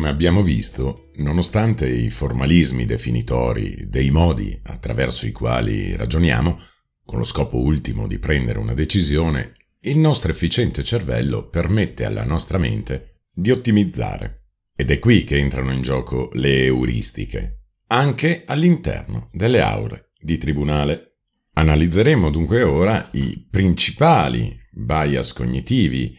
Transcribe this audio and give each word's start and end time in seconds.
Come 0.00 0.12
abbiamo 0.12 0.42
visto, 0.42 1.10
nonostante 1.16 1.86
i 1.86 2.08
formalismi 2.08 2.86
definitori 2.86 3.86
dei 3.86 4.10
modi 4.10 4.58
attraverso 4.62 5.26
i 5.26 5.30
quali 5.30 5.94
ragioniamo, 5.94 6.58
con 7.04 7.18
lo 7.18 7.24
scopo 7.24 7.58
ultimo 7.58 8.06
di 8.06 8.18
prendere 8.18 8.58
una 8.58 8.72
decisione, 8.72 9.52
il 9.80 9.98
nostro 9.98 10.32
efficiente 10.32 10.82
cervello 10.82 11.50
permette 11.50 12.06
alla 12.06 12.24
nostra 12.24 12.56
mente 12.56 13.24
di 13.30 13.50
ottimizzare. 13.50 14.46
Ed 14.74 14.90
è 14.90 14.98
qui 14.98 15.24
che 15.24 15.36
entrano 15.36 15.70
in 15.70 15.82
gioco 15.82 16.30
le 16.32 16.64
euristiche, 16.64 17.64
anche 17.88 18.44
all'interno 18.46 19.28
delle 19.32 19.60
aule 19.60 20.12
di 20.18 20.38
tribunale. 20.38 21.18
Analizzeremo 21.52 22.30
dunque 22.30 22.62
ora 22.62 23.06
i 23.12 23.46
principali 23.50 24.58
bias 24.72 25.34
cognitivi 25.34 26.16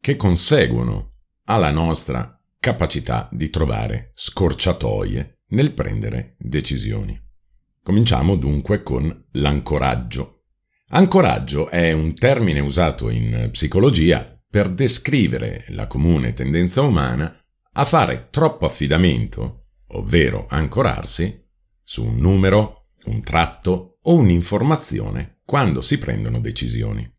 che 0.00 0.16
conseguono 0.16 1.12
alla 1.44 1.70
nostra 1.70 2.34
capacità 2.60 3.26
di 3.32 3.48
trovare 3.48 4.12
scorciatoie 4.14 5.40
nel 5.48 5.72
prendere 5.72 6.36
decisioni. 6.38 7.18
Cominciamo 7.82 8.36
dunque 8.36 8.82
con 8.82 9.28
l'ancoraggio. 9.32 10.42
Ancoraggio 10.90 11.70
è 11.70 11.92
un 11.92 12.12
termine 12.12 12.60
usato 12.60 13.08
in 13.08 13.48
psicologia 13.50 14.38
per 14.46 14.68
descrivere 14.68 15.64
la 15.68 15.86
comune 15.86 16.34
tendenza 16.34 16.82
umana 16.82 17.34
a 17.72 17.84
fare 17.86 18.28
troppo 18.30 18.66
affidamento, 18.66 19.68
ovvero 19.92 20.46
ancorarsi, 20.48 21.42
su 21.82 22.04
un 22.04 22.18
numero, 22.18 22.88
un 23.04 23.22
tratto 23.22 23.98
o 24.02 24.14
un'informazione 24.16 25.40
quando 25.46 25.80
si 25.80 25.96
prendono 25.96 26.38
decisioni. 26.40 27.10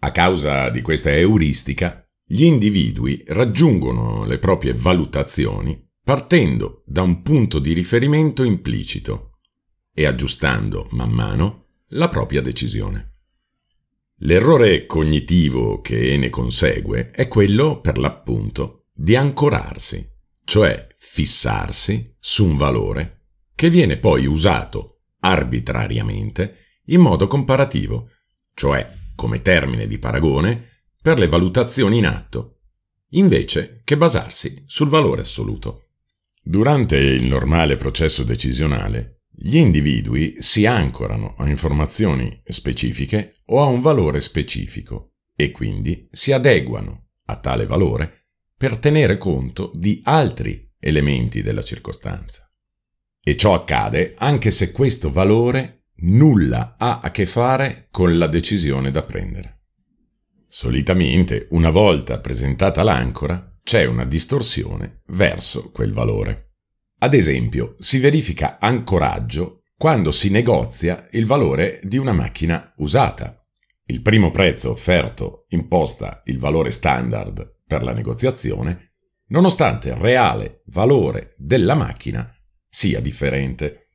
A 0.00 0.10
causa 0.10 0.70
di 0.70 0.80
questa 0.80 1.14
euristica, 1.14 2.04
gli 2.32 2.44
individui 2.44 3.20
raggiungono 3.26 4.24
le 4.24 4.38
proprie 4.38 4.72
valutazioni 4.72 5.76
partendo 6.00 6.84
da 6.86 7.02
un 7.02 7.22
punto 7.22 7.58
di 7.58 7.72
riferimento 7.72 8.44
implicito 8.44 9.38
e 9.92 10.06
aggiustando 10.06 10.86
man 10.92 11.10
mano 11.10 11.64
la 11.88 12.08
propria 12.08 12.40
decisione. 12.40 13.14
L'errore 14.18 14.86
cognitivo 14.86 15.80
che 15.80 16.16
ne 16.16 16.30
consegue 16.30 17.06
è 17.06 17.26
quello, 17.26 17.80
per 17.80 17.98
l'appunto, 17.98 18.84
di 18.94 19.16
ancorarsi, 19.16 20.08
cioè 20.44 20.86
fissarsi 20.98 22.14
su 22.20 22.46
un 22.46 22.56
valore 22.56 23.22
che 23.56 23.70
viene 23.70 23.96
poi 23.96 24.26
usato 24.26 25.00
arbitrariamente 25.18 26.58
in 26.86 27.00
modo 27.00 27.26
comparativo, 27.26 28.08
cioè 28.54 28.88
come 29.16 29.42
termine 29.42 29.88
di 29.88 29.98
paragone 29.98 30.68
per 31.02 31.18
le 31.18 31.28
valutazioni 31.28 31.98
in 31.98 32.06
atto, 32.06 32.58
invece 33.10 33.80
che 33.84 33.96
basarsi 33.96 34.62
sul 34.66 34.88
valore 34.88 35.22
assoluto. 35.22 35.88
Durante 36.42 36.96
il 36.96 37.26
normale 37.26 37.76
processo 37.76 38.22
decisionale, 38.22 39.22
gli 39.30 39.56
individui 39.56 40.36
si 40.40 40.66
ancorano 40.66 41.34
a 41.38 41.48
informazioni 41.48 42.42
specifiche 42.44 43.36
o 43.46 43.62
a 43.62 43.66
un 43.66 43.80
valore 43.80 44.20
specifico 44.20 45.14
e 45.34 45.50
quindi 45.50 46.08
si 46.10 46.32
adeguano 46.32 47.08
a 47.26 47.36
tale 47.36 47.64
valore 47.64 48.26
per 48.56 48.76
tenere 48.76 49.16
conto 49.16 49.70
di 49.74 50.00
altri 50.04 50.70
elementi 50.78 51.40
della 51.40 51.62
circostanza. 51.62 52.50
E 53.22 53.36
ciò 53.36 53.54
accade 53.54 54.14
anche 54.18 54.50
se 54.50 54.72
questo 54.72 55.10
valore 55.10 55.84
nulla 56.02 56.76
ha 56.78 56.98
a 56.98 57.10
che 57.10 57.24
fare 57.24 57.88
con 57.90 58.18
la 58.18 58.26
decisione 58.26 58.90
da 58.90 59.02
prendere. 59.02 59.59
Solitamente, 60.52 61.46
una 61.50 61.70
volta 61.70 62.18
presentata 62.18 62.82
l'ancora, 62.82 63.56
c'è 63.62 63.84
una 63.84 64.04
distorsione 64.04 65.02
verso 65.10 65.70
quel 65.70 65.92
valore. 65.92 66.54
Ad 66.98 67.14
esempio, 67.14 67.76
si 67.78 68.00
verifica 68.00 68.58
ancoraggio 68.58 69.62
quando 69.76 70.10
si 70.10 70.28
negozia 70.28 71.06
il 71.12 71.24
valore 71.24 71.78
di 71.84 71.98
una 71.98 72.10
macchina 72.10 72.72
usata. 72.78 73.46
Il 73.86 74.02
primo 74.02 74.32
prezzo 74.32 74.72
offerto 74.72 75.44
imposta 75.50 76.20
il 76.24 76.40
valore 76.40 76.72
standard 76.72 77.58
per 77.64 77.84
la 77.84 77.92
negoziazione, 77.92 78.94
nonostante 79.28 79.90
il 79.90 79.94
reale 79.94 80.62
valore 80.66 81.36
della 81.38 81.76
macchina 81.76 82.28
sia 82.68 82.98
differente. 82.98 83.86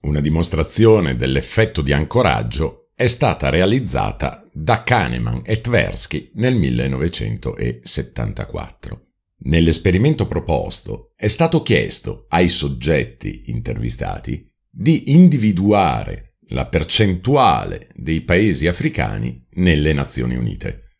Una 0.00 0.18
dimostrazione 0.18 1.14
dell'effetto 1.14 1.82
di 1.82 1.92
ancoraggio 1.92 2.90
è 2.96 3.06
stata 3.06 3.48
realizzata 3.48 4.39
da 4.52 4.82
Kahneman 4.82 5.42
e 5.44 5.60
Tversky 5.60 6.32
nel 6.34 6.56
1974. 6.56 9.04
Nell'esperimento 9.42 10.26
proposto 10.26 11.12
è 11.16 11.28
stato 11.28 11.62
chiesto 11.62 12.26
ai 12.28 12.48
soggetti 12.48 13.44
intervistati 13.46 14.46
di 14.68 15.12
individuare 15.12 16.34
la 16.48 16.66
percentuale 16.66 17.88
dei 17.94 18.20
paesi 18.22 18.66
africani 18.66 19.46
nelle 19.54 19.92
Nazioni 19.92 20.36
Unite, 20.36 20.96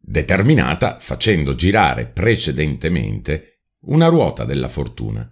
determinata 0.00 0.98
facendo 1.00 1.54
girare 1.54 2.06
precedentemente 2.06 3.62
una 3.80 4.06
ruota 4.06 4.44
della 4.44 4.68
fortuna 4.68 5.28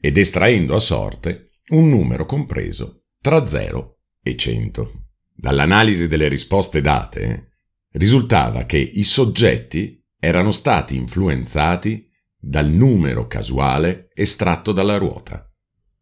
ed 0.00 0.16
estraendo 0.16 0.74
a 0.74 0.80
sorte 0.80 1.50
un 1.68 1.88
numero 1.88 2.26
compreso 2.26 3.04
tra 3.20 3.46
0 3.46 3.98
e 4.22 4.36
100. 4.36 5.11
Dall'analisi 5.34 6.08
delle 6.08 6.28
risposte 6.28 6.80
date 6.80 7.52
risultava 7.92 8.64
che 8.64 8.78
i 8.78 9.02
soggetti 9.02 10.02
erano 10.18 10.52
stati 10.52 10.96
influenzati 10.96 12.08
dal 12.38 12.68
numero 12.68 13.26
casuale 13.26 14.08
estratto 14.14 14.72
dalla 14.72 14.96
ruota, 14.96 15.48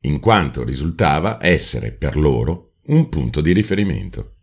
in 0.02 0.20
quanto 0.20 0.64
risultava 0.64 1.38
essere 1.40 1.92
per 1.92 2.16
loro 2.16 2.74
un 2.86 3.08
punto 3.08 3.40
di 3.40 3.52
riferimento. 3.52 4.36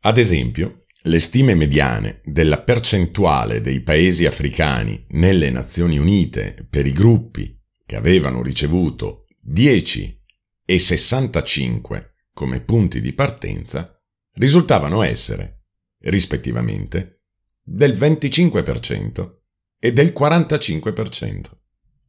Ad 0.00 0.18
esempio, 0.18 0.84
le 1.04 1.18
stime 1.18 1.54
mediane 1.54 2.20
della 2.24 2.60
percentuale 2.60 3.60
dei 3.60 3.80
paesi 3.80 4.26
africani 4.26 5.06
nelle 5.10 5.50
Nazioni 5.50 5.98
Unite 5.98 6.66
per 6.68 6.86
i 6.86 6.92
gruppi 6.92 7.58
che 7.86 7.96
avevano 7.96 8.42
ricevuto 8.42 9.24
10 9.40 10.22
e 10.64 10.78
65 10.78 12.14
come 12.32 12.60
punti 12.60 13.00
di 13.00 13.12
partenza 13.12 13.99
risultavano 14.40 15.02
essere, 15.02 15.64
rispettivamente, 16.04 17.24
del 17.62 17.92
25% 17.92 19.34
e 19.78 19.92
del 19.92 20.14
45%, 20.16 21.42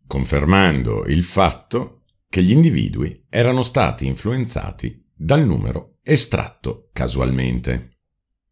confermando 0.07 1.03
il 1.07 1.23
fatto 1.23 2.03
che 2.29 2.41
gli 2.41 2.51
individui 2.51 3.25
erano 3.29 3.63
stati 3.63 4.05
influenzati 4.07 5.05
dal 5.13 5.45
numero 5.45 5.97
estratto 6.03 6.89
casualmente. 6.93 7.97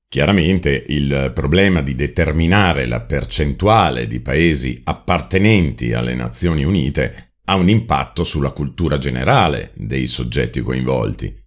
Chiaramente 0.10 0.84
il 0.90 1.32
problema 1.34 1.82
di 1.82 1.96
determinare 1.96 2.86
la 2.86 3.00
percentuale 3.02 4.08
di 4.08 4.20
paesi 4.20 4.82
appartenenti 4.84 5.94
alle 5.94 6.16
Nazioni 6.16 6.66
Unite 6.66 7.36
ha 7.46 7.56
un 7.56 7.70
impatto 7.70 8.26
sulla 8.26 8.52
cultura 8.52 8.98
generale 8.98 9.72
dei 9.76 10.08
soggetti 10.08 10.62
coinvolti, 10.62 11.39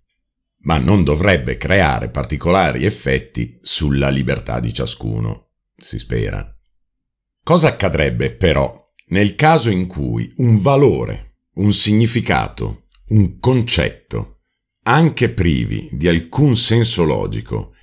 ma 0.63 0.79
non 0.79 1.05
dovrebbe 1.05 1.57
creare 1.57 2.09
particolari 2.09 2.85
effetti 2.85 3.59
sulla 3.63 4.09
libertà 4.09 4.61
di 4.61 4.73
ciascuno, 4.73 5.51
si 5.77 5.99
spera. 5.99 6.57
Cosa 7.43 7.69
accadrebbe 7.69 8.33
però 8.33 8.83
nel 9.09 9.35
caso 9.35 9.69
in 9.69 9.87
cui 9.87 10.33
un 10.37 10.59
valore, 10.59 11.35
un 11.55 11.73
significato, 11.73 12.87
un 13.09 13.39
concetto, 13.39 14.41
anche 14.85 15.29
privi 15.29 15.89
di 15.93 16.09
alcun 16.09 16.57
senso 16.57 17.05
logico, 17.05 17.75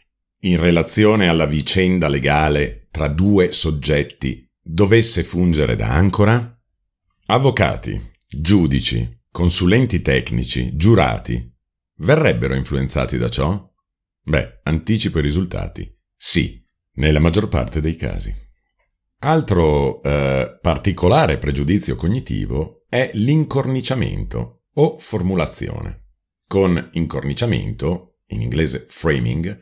in 0.43 0.59
relazione 0.59 1.27
alla 1.27 1.45
vicenda 1.45 2.07
legale 2.07 2.87
tra 2.89 3.07
due 3.07 3.51
soggetti, 3.51 4.49
dovesse 4.61 5.23
fungere 5.23 5.75
da 5.75 5.89
ancora? 5.89 6.57
Avvocati, 7.27 8.01
giudici, 8.27 9.21
consulenti 9.31 10.01
tecnici, 10.01 10.75
giurati, 10.75 11.57
verrebbero 11.99 12.55
influenzati 12.55 13.17
da 13.17 13.29
ciò? 13.29 13.67
Beh, 14.23 14.59
anticipo 14.63 15.19
i 15.19 15.21
risultati. 15.21 15.91
Sì, 16.15 16.63
nella 16.95 17.19
maggior 17.19 17.47
parte 17.47 17.81
dei 17.81 17.95
casi. 17.95 18.33
Altro 19.19 20.01
eh, 20.03 20.59
particolare 20.61 21.37
pregiudizio 21.37 21.95
cognitivo 21.95 22.85
è 22.87 23.11
l'incorniciamento 23.13 24.63
o 24.73 24.97
formulazione. 24.99 26.05
Con 26.47 26.89
incorniciamento, 26.93 28.19
in 28.27 28.41
inglese 28.41 28.85
framing, 28.89 29.57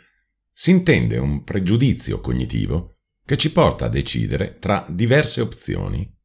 si 0.52 0.72
intende 0.72 1.18
un 1.18 1.44
pregiudizio 1.44 2.20
cognitivo 2.20 2.98
che 3.26 3.38
ci 3.38 3.52
porta 3.52 3.86
a 3.86 3.90
decidere 3.90 4.58
tra 4.60 4.86
diverse 4.90 5.42
opzioni 5.42 6.16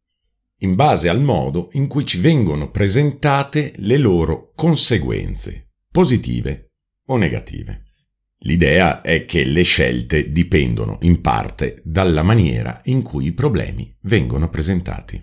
in 0.63 0.75
base 0.75 1.09
al 1.09 1.21
modo 1.21 1.71
in 1.73 1.89
cui 1.89 2.07
ci 2.07 2.21
vengono 2.21 2.71
presentate 2.71 3.73
le 3.79 3.99
loro 3.99 4.53
conseguenze, 4.55 5.72
positive 5.93 6.73
o 7.07 7.19
negative. 7.19 7.83
L'idea 8.45 9.03
è 9.03 9.27
che 9.27 9.45
le 9.45 9.63
scelte 9.63 10.33
dipendono 10.33 10.99
in 11.03 11.21
parte 11.21 11.83
dalla 11.85 12.23
maniera 12.23 12.81
in 12.85 13.03
cui 13.03 13.27
i 13.27 13.33
problemi 13.33 13.95
vengono 14.01 14.49
presentati. 14.49 15.23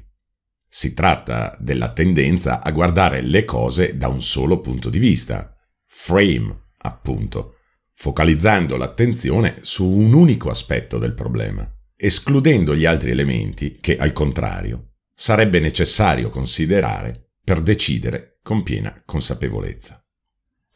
Si 0.68 0.94
tratta 0.94 1.58
della 1.60 1.92
tendenza 1.92 2.62
a 2.62 2.72
guardare 2.72 3.22
le 3.22 3.44
cose 3.46 3.98
da 3.98 4.08
un 4.08 4.22
solo 4.22 4.62
punto 4.62 4.92
di 4.92 5.00
vista, 5.00 5.54
frame, 5.86 6.68
appunto, 6.78 7.56
focalizzando 7.94 8.78
l'attenzione 8.78 9.58
su 9.62 9.90
un 9.90 10.14
unico 10.14 10.52
aspetto 10.52 11.00
del 11.00 11.16
problema, 11.16 11.68
escludendo 11.98 12.76
gli 12.76 12.86
altri 12.86 13.10
elementi 13.10 13.80
che, 13.82 13.98
al 13.98 14.14
contrario, 14.14 14.92
sarebbe 15.14 15.60
necessario 15.60 16.30
considerare 16.30 17.32
per 17.44 17.60
decidere 17.62 18.38
con 18.44 18.62
piena 18.62 19.02
consapevolezza. 19.04 20.02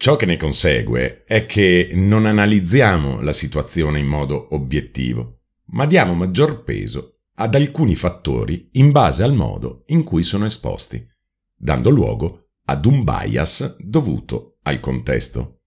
Ciò 0.04 0.18
che 0.18 0.26
ne 0.26 0.36
consegue 0.36 1.24
è 1.24 1.46
che 1.46 1.92
non 1.94 2.26
analizziamo 2.26 3.22
la 3.22 3.32
situazione 3.32 4.00
in 4.00 4.06
modo 4.06 4.54
obiettivo, 4.54 5.44
ma 5.68 5.86
diamo 5.86 6.14
maggior 6.14 6.66
peso 6.66 7.14
ad 7.36 7.56
alcuni 7.56 7.96
fattori 7.96 8.68
in 8.74 8.92
base 8.92 9.24
al 9.24 9.34
modo 9.34 9.84
in 9.86 10.04
cui 10.04 10.22
sono 10.24 10.46
esposti, 10.46 11.08
dando 11.56 11.90
luogo 11.90 12.50
ad 12.66 12.86
un 12.86 13.06
bias 13.06 13.78
dovuto 13.80 14.58
al 14.64 14.82
contesto. 14.82 15.62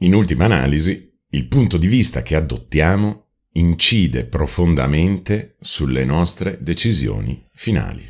In 0.00 0.12
ultima 0.12 0.44
analisi, 0.44 1.10
il 1.30 1.48
punto 1.48 1.78
di 1.78 1.86
vista 1.86 2.20
che 2.20 2.36
adottiamo 2.36 3.28
incide 3.52 4.26
profondamente 4.26 5.56
sulle 5.60 6.04
nostre 6.04 6.58
decisioni 6.60 7.48
finali. 7.54 8.04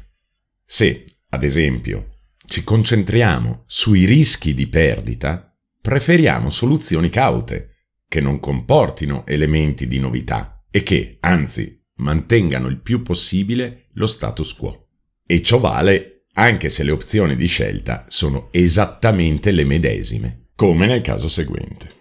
Se, 0.64 1.04
ad 1.28 1.44
esempio, 1.44 2.16
ci 2.46 2.64
concentriamo 2.64 3.62
sui 3.64 4.06
rischi 4.06 4.54
di 4.54 4.66
perdita, 4.66 5.46
preferiamo 5.82 6.48
soluzioni 6.48 7.10
caute, 7.10 7.88
che 8.08 8.20
non 8.20 8.40
comportino 8.40 9.26
elementi 9.26 9.86
di 9.86 9.98
novità 9.98 10.64
e 10.70 10.82
che, 10.82 11.18
anzi, 11.20 11.82
mantengano 11.96 12.68
il 12.68 12.80
più 12.80 13.02
possibile 13.02 13.88
lo 13.94 14.06
status 14.06 14.54
quo. 14.54 14.88
E 15.26 15.42
ciò 15.42 15.58
vale 15.58 16.26
anche 16.34 16.70
se 16.70 16.82
le 16.82 16.92
opzioni 16.92 17.36
di 17.36 17.46
scelta 17.46 18.06
sono 18.08 18.48
esattamente 18.52 19.50
le 19.50 19.64
medesime, 19.64 20.46
come 20.54 20.86
nel 20.86 21.02
caso 21.02 21.28
seguente. 21.28 22.00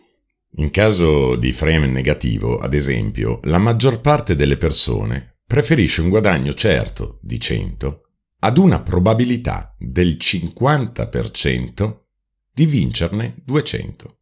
In 0.58 0.70
caso 0.70 1.36
di 1.36 1.52
frame 1.52 1.88
negativo, 1.88 2.58
ad 2.58 2.74
esempio, 2.74 3.40
la 3.44 3.58
maggior 3.58 4.00
parte 4.00 4.36
delle 4.36 4.58
persone 4.58 5.40
preferisce 5.46 6.02
un 6.02 6.10
guadagno 6.10 6.54
certo 6.54 7.20
di 7.22 7.40
100 7.40 8.04
ad 8.40 8.58
una 8.58 8.82
probabilità 8.82 9.76
del 9.78 10.18
50% 10.20 12.00
di 12.54 12.66
vincerne 12.66 13.36
200, 13.46 14.20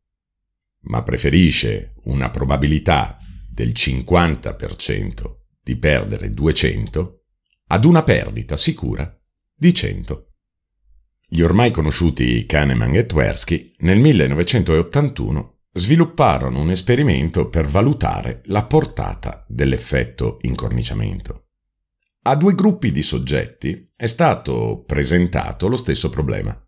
ma 0.82 1.04
preferisce 1.04 1.96
una 2.04 2.30
probabilità 2.30 3.18
del 3.50 3.70
50% 3.70 5.36
di 5.62 5.76
perdere 5.76 6.34
200 6.34 7.24
ad 7.68 7.86
una 7.86 8.04
perdita 8.04 8.58
sicura 8.58 9.14
di 9.56 9.74
100. 9.74 10.32
Gli 11.28 11.42
ormai 11.42 11.72
conosciuti 11.72 12.46
Kahneman 12.46 12.96
e 12.96 13.06
Tversky 13.06 13.76
nel 13.80 14.00
1981 14.00 15.58
svilupparono 15.74 16.60
un 16.60 16.72
esperimento 16.72 17.50
per 17.50 17.68
valutare 17.68 18.42
la 18.46 18.66
portata 18.66 19.46
dell'effetto 19.48 20.38
incorniciamento. 20.42 21.50
A 22.24 22.36
due 22.36 22.56
gruppi 22.56 22.92
di 22.92 23.02
soggetti 23.02 23.92
è 23.96 24.08
stato 24.08 24.84
presentato 24.86 25.68
lo 25.68 25.78
stesso 25.78 26.10
problema, 26.10 26.60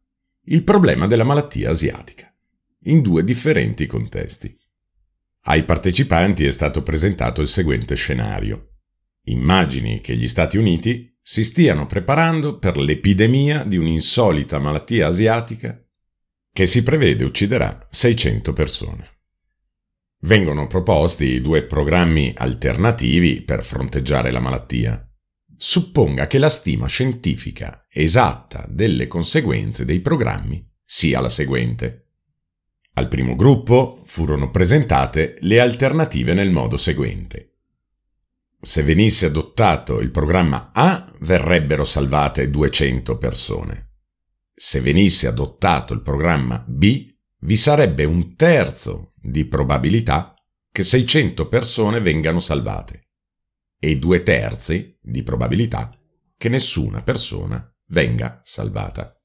il 0.45 0.63
problema 0.63 1.05
della 1.05 1.23
malattia 1.23 1.69
asiatica, 1.69 2.33
in 2.85 3.01
due 3.01 3.23
differenti 3.23 3.85
contesti. 3.85 4.55
Ai 5.45 5.63
partecipanti 5.63 6.45
è 6.45 6.51
stato 6.51 6.81
presentato 6.83 7.41
il 7.41 7.47
seguente 7.47 7.95
scenario. 7.95 8.77
Immagini 9.25 10.01
che 10.01 10.15
gli 10.15 10.27
Stati 10.27 10.57
Uniti 10.57 11.15
si 11.21 11.43
stiano 11.43 11.85
preparando 11.85 12.57
per 12.57 12.77
l'epidemia 12.77 13.63
di 13.63 13.77
un'insolita 13.77 14.57
malattia 14.59 15.07
asiatica 15.07 15.79
che 16.51 16.65
si 16.65 16.83
prevede 16.83 17.23
ucciderà 17.23 17.87
600 17.89 18.53
persone. 18.53 19.09
Vengono 20.23 20.67
proposti 20.67 21.39
due 21.41 21.63
programmi 21.63 22.33
alternativi 22.35 23.41
per 23.41 23.63
fronteggiare 23.63 24.31
la 24.31 24.39
malattia. 24.39 25.07
Supponga 25.55 26.27
che 26.27 26.39
la 26.39 26.49
stima 26.49 26.87
scientifica 26.87 27.80
esatta 27.91 28.65
delle 28.69 29.07
conseguenze 29.07 29.85
dei 29.85 29.99
programmi 29.99 30.63
sia 30.83 31.19
la 31.19 31.29
seguente. 31.29 32.07
Al 32.93 33.07
primo 33.07 33.35
gruppo 33.35 34.01
furono 34.05 34.51
presentate 34.51 35.35
le 35.41 35.59
alternative 35.59 36.33
nel 36.33 36.51
modo 36.51 36.77
seguente 36.77 37.51
se 38.63 38.83
venisse 38.83 39.25
adottato 39.25 39.99
il 39.99 40.11
programma 40.11 40.69
A 40.71 41.11
verrebbero 41.21 41.83
salvate 41.83 42.51
200 42.51 43.17
persone. 43.17 43.89
Se 44.53 44.79
venisse 44.81 45.25
adottato 45.25 45.95
il 45.95 46.01
programma 46.01 46.63
B 46.67 47.11
vi 47.39 47.57
sarebbe 47.57 48.03
un 48.03 48.35
terzo 48.35 49.13
di 49.15 49.45
probabilità 49.45 50.35
che 50.71 50.83
600 50.83 51.47
persone 51.47 52.01
vengano 52.01 52.39
salvate 52.39 53.07
e 53.79 53.97
due 53.97 54.21
terzi 54.21 54.95
di 55.01 55.23
probabilità 55.23 55.89
che 56.37 56.47
nessuna 56.47 57.01
persona 57.01 57.67
venga 57.91 58.41
salvata. 58.43 59.15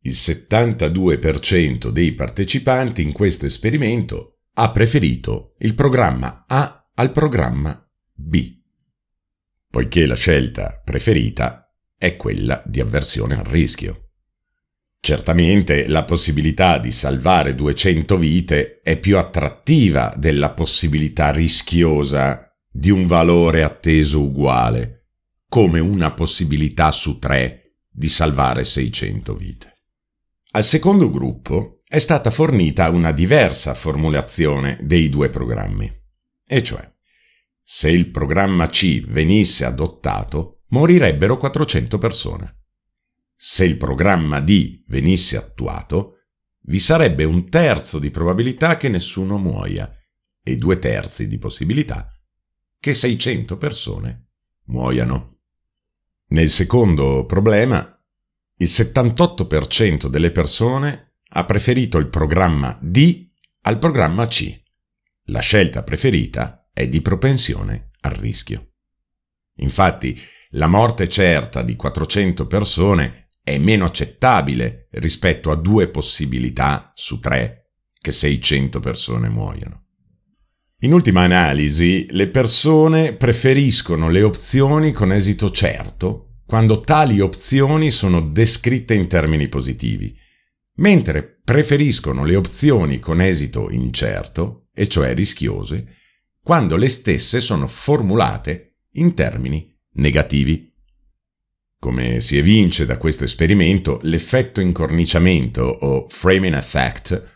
Il 0.00 0.12
72% 0.12 1.88
dei 1.88 2.12
partecipanti 2.12 3.02
in 3.02 3.12
questo 3.12 3.46
esperimento 3.46 4.40
ha 4.54 4.70
preferito 4.70 5.54
il 5.60 5.74
programma 5.74 6.44
A 6.46 6.90
al 6.94 7.10
programma 7.10 7.88
B, 8.12 8.58
poiché 9.70 10.06
la 10.06 10.14
scelta 10.14 10.80
preferita 10.84 11.74
è 11.96 12.16
quella 12.16 12.62
di 12.66 12.80
avversione 12.80 13.36
al 13.36 13.44
rischio. 13.44 14.00
Certamente 15.00 15.86
la 15.88 16.04
possibilità 16.04 16.78
di 16.78 16.92
salvare 16.92 17.54
200 17.54 18.16
vite 18.16 18.80
è 18.82 18.98
più 18.98 19.18
attrattiva 19.18 20.14
della 20.16 20.50
possibilità 20.52 21.30
rischiosa 21.30 22.50
di 22.70 22.90
un 22.90 23.06
valore 23.06 23.62
atteso 23.62 24.22
uguale, 24.22 25.08
come 25.48 25.78
una 25.80 26.12
possibilità 26.12 26.90
su 26.90 27.18
tre 27.18 27.63
di 27.96 28.08
salvare 28.08 28.64
600 28.64 29.36
vite. 29.36 29.72
Al 30.50 30.64
secondo 30.64 31.08
gruppo 31.10 31.78
è 31.86 32.00
stata 32.00 32.30
fornita 32.32 32.88
una 32.90 33.12
diversa 33.12 33.72
formulazione 33.74 34.76
dei 34.82 35.08
due 35.08 35.28
programmi, 35.28 35.90
e 36.44 36.62
cioè 36.64 36.92
se 37.62 37.88
il 37.90 38.10
programma 38.10 38.66
C 38.68 39.06
venisse 39.06 39.64
adottato, 39.64 40.64
morirebbero 40.68 41.36
400 41.36 41.98
persone. 41.98 42.62
Se 43.36 43.64
il 43.64 43.76
programma 43.76 44.40
D 44.40 44.82
venisse 44.88 45.36
attuato, 45.36 46.18
vi 46.66 46.78
sarebbe 46.78 47.24
un 47.24 47.48
terzo 47.48 47.98
di 47.98 48.10
probabilità 48.10 48.76
che 48.76 48.88
nessuno 48.88 49.38
muoia 49.38 49.90
e 50.42 50.58
due 50.58 50.78
terzi 50.78 51.28
di 51.28 51.38
possibilità 51.38 52.08
che 52.78 52.92
600 52.92 53.56
persone 53.56 54.26
muoiano. 54.64 55.33
Nel 56.28 56.48
secondo 56.48 57.26
problema, 57.26 58.00
il 58.56 58.68
78% 58.68 60.06
delle 60.06 60.30
persone 60.30 61.16
ha 61.28 61.44
preferito 61.44 61.98
il 61.98 62.08
programma 62.08 62.78
D 62.80 63.28
al 63.62 63.78
programma 63.78 64.26
C. 64.26 64.62
La 65.24 65.40
scelta 65.40 65.82
preferita 65.82 66.68
è 66.72 66.88
di 66.88 67.00
propensione 67.02 67.90
al 68.00 68.12
rischio. 68.12 68.72
Infatti, 69.56 70.20
la 70.50 70.66
morte 70.66 71.08
certa 71.08 71.62
di 71.62 71.76
400 71.76 72.46
persone 72.46 73.28
è 73.42 73.58
meno 73.58 73.84
accettabile 73.84 74.88
rispetto 74.92 75.50
a 75.50 75.56
due 75.56 75.88
possibilità 75.88 76.92
su 76.94 77.20
tre 77.20 77.70
che 78.00 78.12
600 78.12 78.80
persone 78.80 79.28
muoiano. 79.28 79.83
In 80.84 80.92
ultima 80.92 81.22
analisi, 81.22 82.06
le 82.10 82.28
persone 82.28 83.14
preferiscono 83.14 84.10
le 84.10 84.22
opzioni 84.22 84.92
con 84.92 85.12
esito 85.12 85.50
certo 85.50 86.40
quando 86.44 86.80
tali 86.80 87.20
opzioni 87.20 87.90
sono 87.90 88.20
descritte 88.20 88.92
in 88.92 89.06
termini 89.06 89.48
positivi, 89.48 90.14
mentre 90.74 91.40
preferiscono 91.42 92.22
le 92.26 92.36
opzioni 92.36 92.98
con 92.98 93.22
esito 93.22 93.70
incerto, 93.70 94.66
e 94.74 94.86
cioè 94.86 95.14
rischiose, 95.14 95.86
quando 96.42 96.76
le 96.76 96.88
stesse 96.88 97.40
sono 97.40 97.66
formulate 97.66 98.80
in 98.96 99.14
termini 99.14 99.74
negativi. 99.92 100.70
Come 101.78 102.20
si 102.20 102.36
evince 102.36 102.84
da 102.84 102.98
questo 102.98 103.24
esperimento, 103.24 104.00
l'effetto 104.02 104.60
incorniciamento 104.60 105.62
o 105.62 106.06
framing 106.10 106.54
effect 106.54 107.26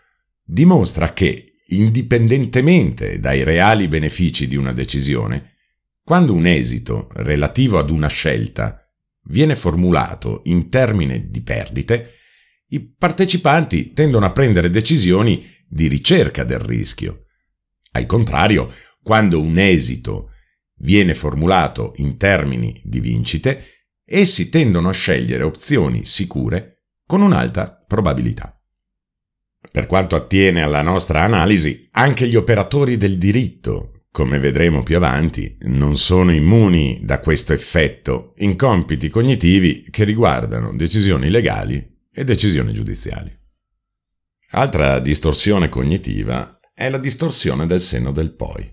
dimostra 0.44 1.14
che, 1.14 1.47
indipendentemente 1.68 3.18
dai 3.18 3.42
reali 3.42 3.88
benefici 3.88 4.46
di 4.46 4.56
una 4.56 4.72
decisione, 4.72 5.56
quando 6.02 6.32
un 6.32 6.46
esito 6.46 7.08
relativo 7.12 7.78
ad 7.78 7.90
una 7.90 8.08
scelta 8.08 8.82
viene 9.24 9.56
formulato 9.56 10.42
in 10.44 10.70
termini 10.70 11.28
di 11.28 11.42
perdite, 11.42 12.12
i 12.68 12.80
partecipanti 12.80 13.92
tendono 13.92 14.24
a 14.24 14.32
prendere 14.32 14.70
decisioni 14.70 15.46
di 15.66 15.86
ricerca 15.86 16.44
del 16.44 16.60
rischio. 16.60 17.24
Al 17.92 18.06
contrario, 18.06 18.72
quando 19.02 19.40
un 19.40 19.58
esito 19.58 20.30
viene 20.76 21.14
formulato 21.14 21.92
in 21.96 22.16
termini 22.16 22.80
di 22.84 23.00
vincite, 23.00 23.64
essi 24.04 24.48
tendono 24.48 24.88
a 24.88 24.92
scegliere 24.92 25.42
opzioni 25.42 26.04
sicure 26.04 26.84
con 27.06 27.20
un'alta 27.20 27.84
probabilità. 27.86 28.57
Per 29.70 29.86
quanto 29.86 30.16
attiene 30.16 30.62
alla 30.62 30.82
nostra 30.82 31.22
analisi, 31.22 31.88
anche 31.92 32.26
gli 32.26 32.36
operatori 32.36 32.96
del 32.96 33.18
diritto, 33.18 34.04
come 34.10 34.38
vedremo 34.38 34.82
più 34.82 34.96
avanti, 34.96 35.56
non 35.62 35.96
sono 35.96 36.32
immuni 36.32 37.00
da 37.02 37.20
questo 37.20 37.52
effetto 37.52 38.34
in 38.38 38.56
compiti 38.56 39.08
cognitivi 39.08 39.86
che 39.90 40.04
riguardano 40.04 40.74
decisioni 40.74 41.28
legali 41.28 41.96
e 42.12 42.24
decisioni 42.24 42.72
giudiziali. 42.72 43.36
Altra 44.52 44.98
distorsione 45.00 45.68
cognitiva 45.68 46.58
è 46.72 46.88
la 46.88 46.98
distorsione 46.98 47.66
del 47.66 47.80
senno 47.80 48.12
del 48.12 48.34
poi, 48.34 48.68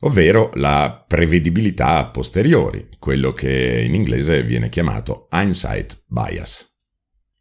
ovvero 0.00 0.50
la 0.54 1.04
prevedibilità 1.06 1.98
a 1.98 2.06
posteriori, 2.06 2.88
quello 2.98 3.32
che 3.32 3.82
in 3.84 3.94
inglese 3.94 4.42
viene 4.42 4.70
chiamato 4.70 5.28
hindsight 5.30 6.04
bias 6.06 6.73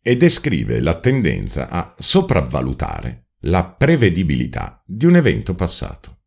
e 0.06 0.18
descrive 0.18 0.82
la 0.82 1.00
tendenza 1.00 1.70
a 1.70 1.96
sopravvalutare 1.98 3.30
la 3.46 3.64
prevedibilità 3.64 4.84
di 4.86 5.06
un 5.06 5.16
evento 5.16 5.56
passato. 5.56 6.20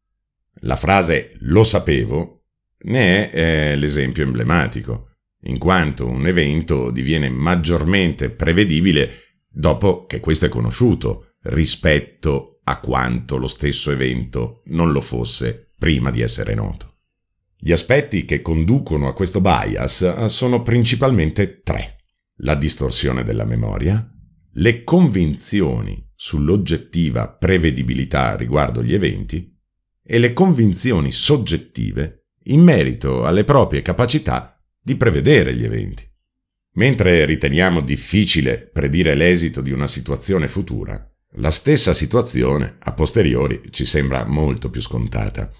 La 0.60 0.76
frase 0.76 1.36
lo 1.40 1.62
sapevo 1.62 2.44
ne 2.86 3.30
è 3.30 3.38
eh, 3.72 3.76
l'esempio 3.76 4.22
emblematico, 4.22 5.10
in 5.42 5.58
quanto 5.58 6.08
un 6.08 6.26
evento 6.26 6.90
diviene 6.90 7.28
maggiormente 7.28 8.30
prevedibile 8.30 9.10
dopo 9.46 10.06
che 10.06 10.20
questo 10.20 10.46
è 10.46 10.48
conosciuto 10.48 11.34
rispetto 11.42 12.60
a 12.64 12.80
quanto 12.80 13.36
lo 13.36 13.46
stesso 13.46 13.90
evento 13.90 14.62
non 14.66 14.90
lo 14.90 15.00
fosse 15.00 15.72
prima 15.78 16.10
di 16.10 16.22
essere 16.22 16.54
noto. 16.54 16.94
Gli 17.58 17.72
aspetti 17.72 18.24
che 18.24 18.40
conducono 18.40 19.08
a 19.08 19.14
questo 19.14 19.40
bias 19.40 20.26
sono 20.26 20.62
principalmente 20.62 21.60
tre 21.62 21.95
la 22.40 22.54
distorsione 22.54 23.22
della 23.22 23.44
memoria, 23.44 24.08
le 24.54 24.84
convinzioni 24.84 26.04
sull'oggettiva 26.14 27.28
prevedibilità 27.28 28.36
riguardo 28.36 28.82
gli 28.82 28.94
eventi 28.94 29.54
e 30.02 30.18
le 30.18 30.32
convinzioni 30.32 31.12
soggettive 31.12 32.28
in 32.44 32.62
merito 32.62 33.26
alle 33.26 33.44
proprie 33.44 33.82
capacità 33.82 34.58
di 34.80 34.96
prevedere 34.96 35.54
gli 35.54 35.64
eventi. 35.64 36.08
Mentre 36.74 37.24
riteniamo 37.24 37.80
difficile 37.80 38.68
predire 38.72 39.14
l'esito 39.14 39.60
di 39.60 39.72
una 39.72 39.86
situazione 39.86 40.46
futura, 40.46 41.10
la 41.38 41.50
stessa 41.50 41.92
situazione 41.92 42.76
a 42.78 42.92
posteriori 42.92 43.62
ci 43.70 43.84
sembra 43.84 44.24
molto 44.24 44.70
più 44.70 44.80
scontata. 44.80 45.50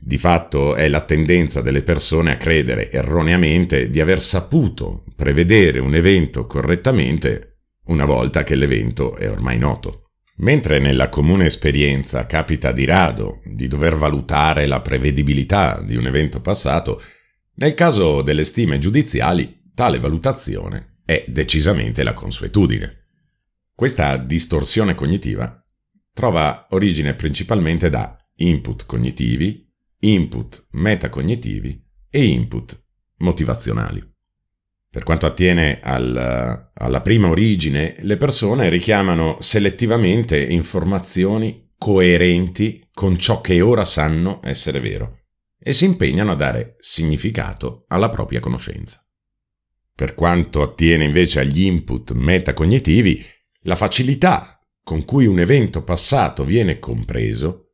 Di 0.00 0.16
fatto 0.16 0.76
è 0.76 0.88
la 0.88 1.04
tendenza 1.04 1.60
delle 1.60 1.82
persone 1.82 2.32
a 2.32 2.36
credere 2.36 2.90
erroneamente 2.90 3.90
di 3.90 4.00
aver 4.00 4.20
saputo 4.20 5.04
prevedere 5.16 5.80
un 5.80 5.94
evento 5.94 6.46
correttamente 6.46 7.58
una 7.86 8.04
volta 8.04 8.44
che 8.44 8.54
l'evento 8.54 9.16
è 9.16 9.28
ormai 9.28 9.58
noto. 9.58 10.10
Mentre 10.36 10.78
nella 10.78 11.08
comune 11.08 11.46
esperienza 11.46 12.26
capita 12.26 12.70
di 12.70 12.84
rado 12.84 13.40
di 13.44 13.66
dover 13.66 13.96
valutare 13.96 14.66
la 14.66 14.80
prevedibilità 14.80 15.82
di 15.82 15.96
un 15.96 16.06
evento 16.06 16.40
passato, 16.40 17.02
nel 17.54 17.74
caso 17.74 18.22
delle 18.22 18.44
stime 18.44 18.78
giudiziali 18.78 19.72
tale 19.74 19.98
valutazione 19.98 20.98
è 21.04 21.24
decisamente 21.26 22.04
la 22.04 22.12
consuetudine. 22.12 23.06
Questa 23.74 24.16
distorsione 24.16 24.94
cognitiva 24.94 25.60
trova 26.12 26.68
origine 26.70 27.14
principalmente 27.14 27.90
da 27.90 28.16
input 28.36 28.86
cognitivi 28.86 29.67
input 30.00 30.68
metacognitivi 30.70 31.84
e 32.10 32.24
input 32.24 32.82
motivazionali. 33.18 34.04
Per 34.90 35.02
quanto 35.02 35.26
attiene 35.26 35.80
al, 35.82 36.70
alla 36.72 37.00
prima 37.02 37.28
origine, 37.28 37.96
le 38.00 38.16
persone 38.16 38.68
richiamano 38.68 39.36
selettivamente 39.40 40.40
informazioni 40.40 41.72
coerenti 41.76 42.88
con 42.92 43.18
ciò 43.18 43.40
che 43.40 43.60
ora 43.60 43.84
sanno 43.84 44.40
essere 44.42 44.80
vero 44.80 45.18
e 45.58 45.72
si 45.72 45.84
impegnano 45.84 46.32
a 46.32 46.36
dare 46.36 46.76
significato 46.80 47.84
alla 47.88 48.08
propria 48.08 48.40
conoscenza. 48.40 49.04
Per 49.94 50.14
quanto 50.14 50.62
attiene 50.62 51.04
invece 51.04 51.40
agli 51.40 51.62
input 51.62 52.12
metacognitivi, 52.12 53.24
la 53.62 53.76
facilità 53.76 54.58
con 54.82 55.04
cui 55.04 55.26
un 55.26 55.38
evento 55.38 55.82
passato 55.82 56.44
viene 56.44 56.78
compreso 56.78 57.67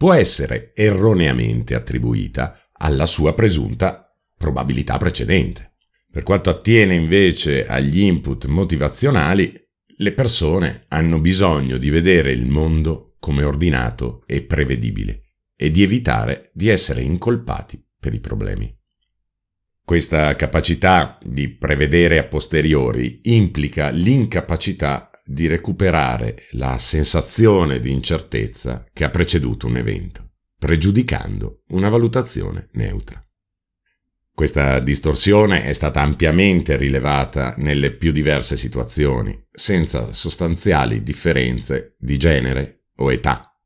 può 0.00 0.14
essere 0.14 0.72
erroneamente 0.74 1.74
attribuita 1.74 2.70
alla 2.72 3.04
sua 3.04 3.34
presunta 3.34 4.10
probabilità 4.34 4.96
precedente. 4.96 5.74
Per 6.10 6.22
quanto 6.22 6.48
attiene 6.48 6.94
invece 6.94 7.66
agli 7.66 8.00
input 8.00 8.46
motivazionali, 8.46 9.52
le 9.84 10.12
persone 10.12 10.84
hanno 10.88 11.20
bisogno 11.20 11.76
di 11.76 11.90
vedere 11.90 12.32
il 12.32 12.46
mondo 12.46 13.16
come 13.20 13.42
ordinato 13.42 14.22
e 14.24 14.40
prevedibile 14.40 15.34
e 15.54 15.70
di 15.70 15.82
evitare 15.82 16.50
di 16.54 16.68
essere 16.68 17.02
incolpati 17.02 17.86
per 18.00 18.14
i 18.14 18.20
problemi. 18.20 18.74
Questa 19.84 20.34
capacità 20.34 21.18
di 21.22 21.50
prevedere 21.50 22.16
a 22.16 22.24
posteriori 22.24 23.20
implica 23.24 23.90
l'incapacità 23.90 25.09
di 25.30 25.46
recuperare 25.46 26.48
la 26.52 26.76
sensazione 26.78 27.78
di 27.78 27.92
incertezza 27.92 28.84
che 28.92 29.04
ha 29.04 29.10
preceduto 29.10 29.68
un 29.68 29.76
evento, 29.76 30.32
pregiudicando 30.58 31.62
una 31.68 31.88
valutazione 31.88 32.68
neutra. 32.72 33.24
Questa 34.34 34.80
distorsione 34.80 35.62
è 35.62 35.72
stata 35.72 36.00
ampiamente 36.00 36.76
rilevata 36.76 37.54
nelle 37.58 37.92
più 37.92 38.10
diverse 38.10 38.56
situazioni, 38.56 39.46
senza 39.52 40.12
sostanziali 40.12 41.04
differenze 41.04 41.94
di 41.96 42.16
genere 42.16 42.86
o 42.96 43.12
età, 43.12 43.56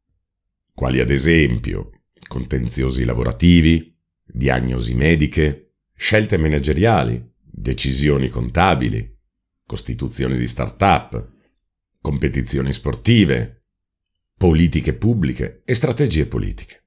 quali 0.74 1.00
ad 1.00 1.08
esempio 1.08 2.02
contenziosi 2.28 3.04
lavorativi, 3.04 3.96
diagnosi 4.22 4.94
mediche, 4.94 5.76
scelte 5.96 6.36
manageriali, 6.36 7.26
decisioni 7.40 8.28
contabili, 8.28 9.16
costituzione 9.64 10.36
di 10.36 10.46
start-up, 10.46 11.32
competizioni 12.04 12.70
sportive, 12.74 13.62
politiche 14.36 14.92
pubbliche 14.92 15.62
e 15.64 15.74
strategie 15.74 16.26
politiche. 16.26 16.82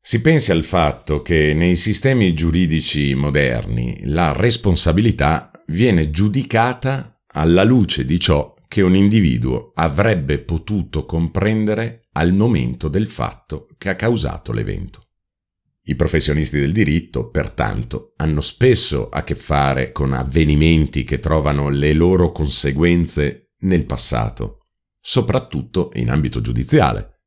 Si 0.00 0.20
pensi 0.20 0.50
al 0.50 0.64
fatto 0.64 1.22
che 1.22 1.54
nei 1.54 1.76
sistemi 1.76 2.34
giuridici 2.34 3.14
moderni 3.14 4.00
la 4.06 4.32
responsabilità 4.32 5.52
viene 5.68 6.10
giudicata 6.10 7.22
alla 7.34 7.62
luce 7.62 8.04
di 8.04 8.18
ciò 8.18 8.52
che 8.66 8.82
un 8.82 8.96
individuo 8.96 9.70
avrebbe 9.76 10.40
potuto 10.40 11.06
comprendere 11.06 12.08
al 12.14 12.32
momento 12.32 12.88
del 12.88 13.06
fatto 13.06 13.68
che 13.78 13.90
ha 13.90 13.94
causato 13.94 14.50
l'evento. 14.50 15.06
I 15.84 15.94
professionisti 15.94 16.58
del 16.58 16.72
diritto, 16.72 17.30
pertanto, 17.30 18.12
hanno 18.16 18.40
spesso 18.40 19.08
a 19.08 19.22
che 19.22 19.36
fare 19.36 19.92
con 19.92 20.12
avvenimenti 20.12 21.04
che 21.04 21.20
trovano 21.20 21.68
le 21.68 21.92
loro 21.92 22.32
conseguenze 22.32 23.41
nel 23.62 23.84
passato, 23.84 24.66
soprattutto 25.00 25.90
in 25.94 26.10
ambito 26.10 26.40
giudiziale. 26.40 27.20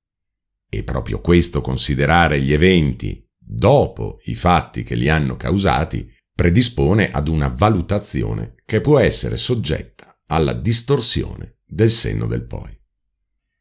E 0.70 0.84
proprio 0.84 1.22
questo 1.22 1.62
considerare 1.62 2.42
gli 2.42 2.54
eventi 2.54 3.26
dopo 3.38 4.20
i 4.26 4.36
fatti 4.36 4.84
che 4.84 4.96
li 4.96 5.10
hanno 5.10 5.36
causati 5.36 6.12
predispone 6.34 7.12
ad 7.12 7.28
una 7.28 7.48
valutazione 7.48 8.56
che 8.66 8.82
può 8.82 9.00
essere 9.00 9.38
soggetta 9.38 10.20
alla 10.28 10.54
distorsione 10.54 11.60
del 11.66 11.90
senno 11.90 12.26
del 12.26 12.46
poi. 12.46 12.78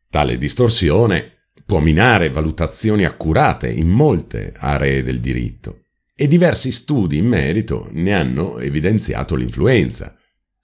Tale 0.09 0.39
distorsione 0.39 1.49
può 1.65 1.81
minare 1.81 2.31
valutazioni 2.31 3.05
accurate 3.05 3.71
in 3.71 3.89
molte 3.89 4.55
aree 4.57 5.03
del 5.03 5.21
diritto 5.21 5.83
e 6.15 6.29
diversi 6.29 6.71
studi 6.71 7.17
in 7.17 7.27
merito 7.27 7.89
ne 7.93 8.15
hanno 8.15 8.59
evidenziato 8.59 9.35
l'influenza, 9.35 10.17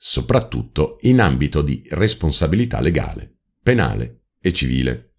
soprattutto 0.03 0.97
in 1.03 1.21
ambito 1.21 1.61
di 1.61 1.83
responsabilità 1.91 2.81
legale, 2.81 3.41
penale 3.63 4.29
e 4.41 4.51
civile. 4.51 5.17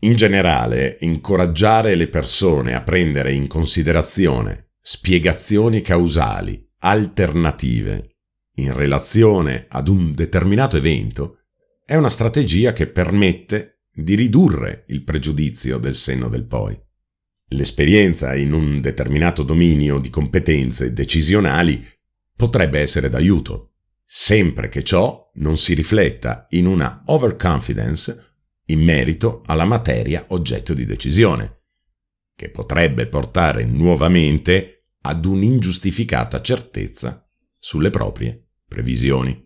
In 0.00 0.14
generale, 0.16 0.96
incoraggiare 1.00 1.94
le 1.96 2.08
persone 2.08 2.74
a 2.74 2.80
prendere 2.80 3.34
in 3.34 3.46
considerazione 3.46 4.70
spiegazioni 4.80 5.82
causali 5.82 6.66
alternative 6.78 8.16
in 8.54 8.72
relazione 8.72 9.66
ad 9.68 9.88
un 9.88 10.14
determinato 10.14 10.78
evento 10.78 11.40
è 11.84 11.94
una 11.96 12.08
strategia 12.08 12.72
che 12.72 12.86
permette 12.86 13.82
di 13.92 14.14
ridurre 14.14 14.84
il 14.88 15.02
pregiudizio 15.02 15.76
del 15.76 15.94
senno 15.94 16.28
del 16.28 16.46
poi. 16.46 16.78
L'esperienza 17.48 18.34
in 18.34 18.54
un 18.54 18.80
determinato 18.80 19.42
dominio 19.42 19.98
di 19.98 20.08
competenze 20.08 20.92
decisionali 20.94 21.86
potrebbe 22.34 22.80
essere 22.80 23.08
d'aiuto, 23.08 23.65
sempre 24.06 24.68
che 24.68 24.84
ciò 24.84 25.30
non 25.34 25.58
si 25.58 25.74
rifletta 25.74 26.46
in 26.50 26.66
una 26.66 27.02
overconfidence 27.06 28.34
in 28.66 28.80
merito 28.80 29.42
alla 29.46 29.64
materia 29.64 30.24
oggetto 30.28 30.72
di 30.72 30.86
decisione, 30.86 31.62
che 32.34 32.50
potrebbe 32.50 33.06
portare 33.06 33.64
nuovamente 33.64 34.86
ad 35.02 35.24
un'ingiustificata 35.24 36.40
certezza 36.40 37.28
sulle 37.58 37.90
proprie 37.90 38.48
previsioni. 38.66 39.44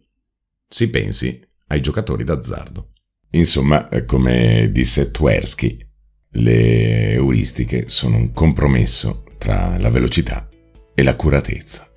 Si 0.69 0.88
pensi 0.88 1.40
ai 1.69 1.81
giocatori 1.81 2.25
d'azzardo. 2.25 2.93
Insomma, 3.31 3.88
eh, 3.88 4.05
come 4.05 4.71
disse 4.73 5.11
Twersky, 5.11 5.79
le 6.35 7.12
euristiche 7.12 7.88
sono 7.88 8.17
un 8.17 8.33
compromesso 8.33 9.25
tra 9.38 9.79
la 9.79 9.90
velocità 9.90 10.49
e 10.95 11.02
l'accuratezza. 11.02 11.89